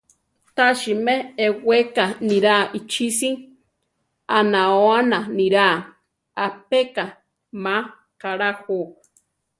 Tási 0.55 0.93
me 1.05 1.13
eʼweká 1.45 2.03
niráa 2.27 2.63
ichisí; 2.77 3.29
aʼnaóana 4.37 5.19
niráa, 5.37 5.77
aʼpeká 6.45 7.05
má 7.63 7.73
kaʼlá 8.21 8.49
ju. 8.63 8.77